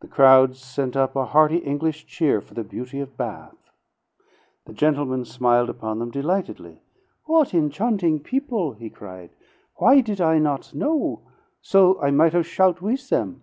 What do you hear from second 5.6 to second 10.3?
upon them delightedly. "What enchanting people!" he cried. "Why did